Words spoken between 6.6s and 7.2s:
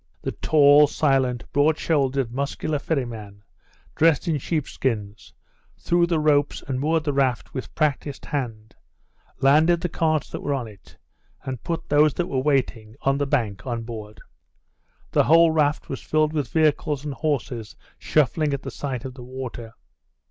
and moored the